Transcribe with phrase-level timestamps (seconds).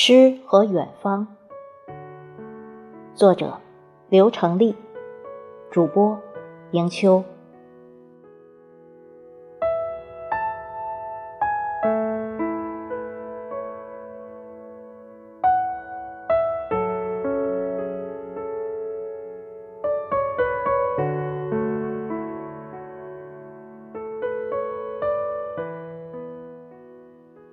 [0.00, 1.26] 诗和远方，
[3.16, 3.58] 作者
[4.08, 4.76] 刘成立，
[5.72, 6.16] 主播
[6.70, 7.24] 迎秋。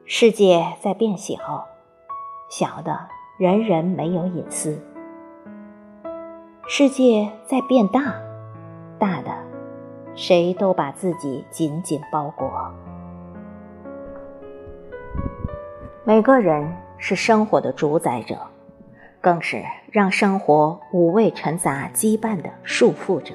[0.05, 1.74] 世界在变小。
[2.57, 2.97] 小的，
[3.35, 4.79] 人人没有隐私；
[6.69, 8.15] 世界在变大，
[8.97, 9.31] 大的，
[10.15, 12.49] 谁都把自己紧紧包裹。
[16.05, 18.37] 每个人是生活的主宰者，
[19.19, 19.61] 更是
[19.91, 23.33] 让生活五味陈杂羁绊的束缚者。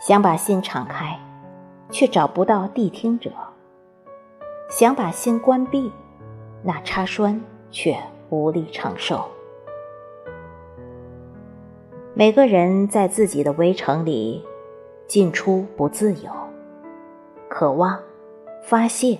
[0.00, 1.16] 想把心敞开，
[1.90, 3.30] 却找不到谛听者；
[4.68, 5.92] 想把心关闭。
[6.62, 7.96] 那插栓却
[8.30, 9.24] 无力承受。
[12.14, 14.44] 每个人在自己的围城里
[15.06, 16.30] 进出不自由，
[17.48, 18.00] 渴望、
[18.62, 19.18] 发泄、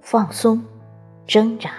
[0.00, 0.62] 放松、
[1.26, 1.70] 挣扎。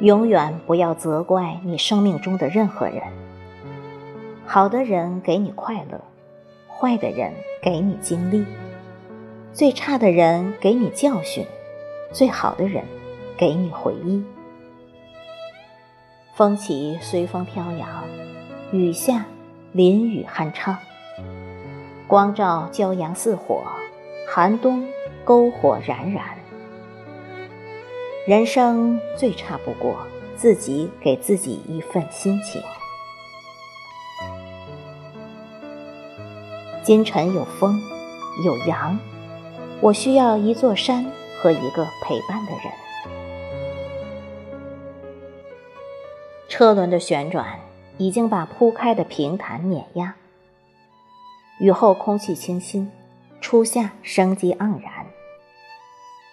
[0.00, 3.02] 永远不要责怪你生命中的任何人。
[4.46, 6.00] 好的人给你快乐，
[6.68, 8.44] 坏的人给你经历。
[9.52, 11.44] 最差的人给你教训，
[12.12, 12.84] 最好的人
[13.36, 14.22] 给你回忆。
[16.34, 18.04] 风起随风飘扬，
[18.70, 19.24] 雨下
[19.72, 20.78] 淋雨酣畅。
[22.06, 23.64] 光照骄阳似火，
[24.28, 24.86] 寒冬
[25.26, 26.24] 篝火冉冉。
[28.26, 29.96] 人生最差不过
[30.36, 32.62] 自己给自己一份心情。
[36.84, 37.80] 今晨有风，
[38.44, 38.98] 有阳。
[39.80, 41.06] 我需要一座山
[41.40, 42.72] 和一个陪伴的人。
[46.48, 47.60] 车轮的旋转
[47.96, 50.16] 已经把铺开的平坦碾压。
[51.60, 52.90] 雨后空气清新，
[53.40, 55.06] 初夏生机盎然。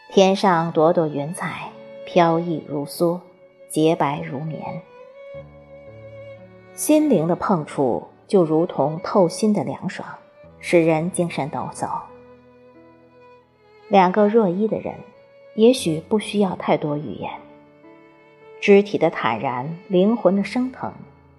[0.10, 1.70] 天上朵朵云彩
[2.06, 3.20] 飘逸如梭，
[3.70, 4.82] 洁白如棉。
[6.74, 10.08] 心灵的碰触就如同透心的凉爽，
[10.60, 11.88] 使人精神抖擞。
[13.88, 14.96] 两个若一的人，
[15.56, 17.32] 也许不需要太多语言。
[18.60, 20.92] 肢体的坦然，灵魂的升腾，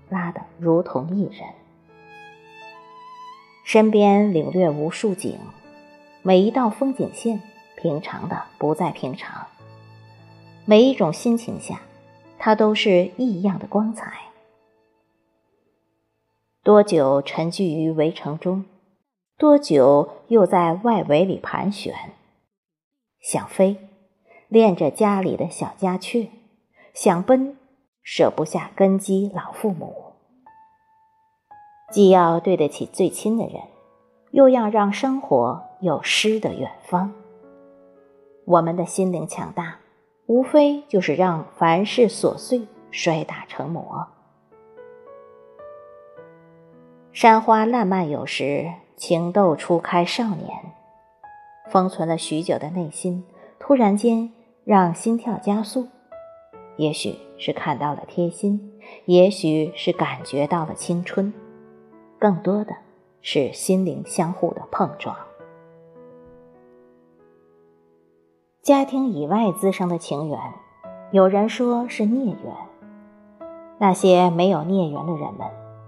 [0.09, 1.49] 拉得如同一人。
[3.65, 5.37] 身边领略无数景，
[6.23, 7.43] 每一道风景线，
[7.77, 9.47] 平常的不再平常。
[10.65, 11.81] 每一种心情下，
[12.39, 14.13] 它都是异样的光彩。
[16.63, 18.65] 多久沉寂于围城中，
[19.37, 21.93] 多久又在外围里盘旋。
[23.29, 23.77] 想飞，
[24.47, 26.29] 恋着家里的小家雀；
[26.95, 27.57] 想奔，
[28.05, 30.13] 舍不下根基老父母。
[31.91, 33.63] 既要对得起最亲的人，
[34.31, 37.13] 又要让生活有诗的远方。
[38.45, 39.79] 我们的心灵强大，
[40.27, 44.07] 无非就是让凡事琐碎摔打成魔。
[47.13, 50.76] 山花烂漫有时，情窦初开少年。
[51.69, 53.25] 封存了许久的内心，
[53.59, 54.32] 突然间
[54.65, 55.88] 让心跳加速，
[56.77, 58.72] 也许是看到了贴心，
[59.04, 61.32] 也许是感觉到了青春，
[62.19, 62.75] 更多的
[63.21, 65.16] 是心灵相互的碰撞。
[68.62, 70.38] 家庭以外滋生的情缘，
[71.12, 72.54] 有人说是孽缘。
[73.78, 75.47] 那些没有孽缘的人们，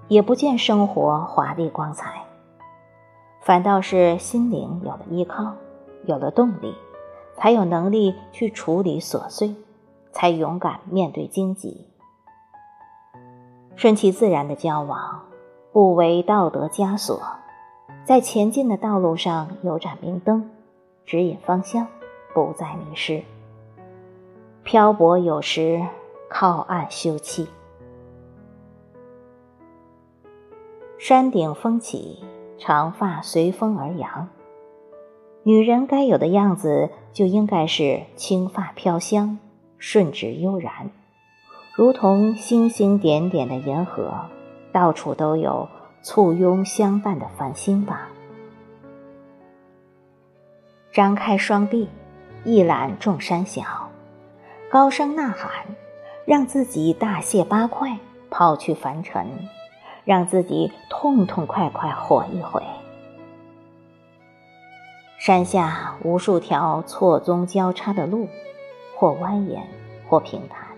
[0.09, 2.23] 也不见生活华丽光彩，
[3.41, 5.55] 反倒是心灵有了依靠。
[6.09, 6.75] 有了动力，
[7.37, 9.55] 才有能力去处理琐碎，
[10.11, 11.87] 才勇敢面对荆棘。
[13.77, 15.23] 顺其自然的交往，
[15.71, 17.21] 不为道德枷锁，
[18.07, 20.51] 在前进的道路上有盏明灯，
[21.05, 21.87] 指引方向，
[22.33, 23.23] 不再迷失。
[24.65, 25.87] 漂泊有时
[26.31, 27.47] 靠岸休憩，
[30.99, 32.25] 山顶风起，
[32.57, 34.27] 长发随风而扬。
[35.49, 39.39] 女人该有的样子，就应该是轻发飘香，
[39.79, 40.91] 顺直悠然，
[41.75, 44.13] 如同星星点点的银河，
[44.73, 45.67] 到处都有
[46.03, 48.11] 簇拥相伴的繁星吧。
[50.93, 51.89] 张开双臂，
[52.45, 53.89] 一览众山小，
[54.71, 55.51] 高声呐喊，
[56.27, 57.97] 让自己大卸八块，
[58.29, 59.27] 抛去凡尘，
[60.05, 62.63] 让自己痛痛快快活一回。
[65.29, 68.29] 山下无数条错综交叉的路，
[68.97, 69.61] 或蜿蜒，
[70.09, 70.69] 或平坦，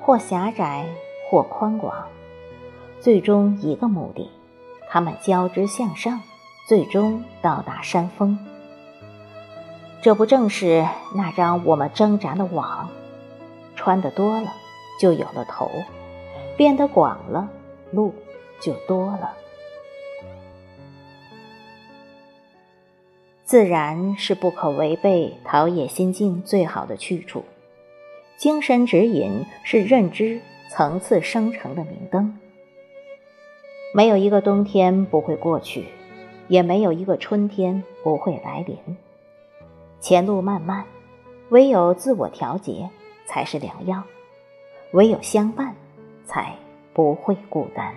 [0.00, 0.84] 或狭窄，
[1.30, 1.94] 或宽广，
[2.98, 4.28] 最终一个目的，
[4.90, 6.20] 它们交织向上，
[6.66, 8.36] 最终到达山峰。
[10.02, 12.88] 这不正是那张我们挣扎的网？
[13.76, 14.52] 穿得多了，
[15.00, 15.68] 就有了头；
[16.56, 17.48] 变得广了，
[17.92, 18.12] 路
[18.58, 19.34] 就多了。
[23.54, 27.44] 自然是不可违背陶冶心境最好的去处，
[28.36, 32.36] 精神指引是认知层次生成的明灯。
[33.94, 35.84] 没有一个冬天不会过去，
[36.48, 38.76] 也没有一个春天不会来临。
[40.00, 40.84] 前路漫漫，
[41.50, 42.90] 唯有自我调节
[43.24, 44.02] 才是良药，
[44.90, 45.76] 唯有相伴，
[46.24, 46.52] 才
[46.92, 47.94] 不会孤单。